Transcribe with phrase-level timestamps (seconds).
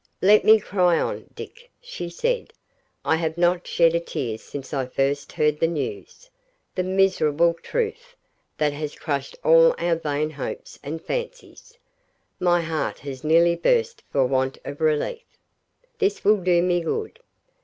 [0.19, 2.53] 'Let me cry on, Dick,' she said;
[3.05, 6.27] 'I have not shed a tear since I first heard the news
[6.73, 8.15] the miserable truth
[8.57, 11.77] that has crushed all our vain hopes and fancies;
[12.39, 15.21] my heart has nearly burst for want of relief.
[15.99, 17.19] This will do me good.